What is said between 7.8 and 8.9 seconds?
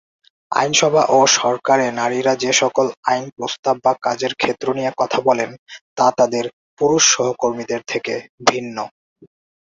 থেকে ভিন্ন।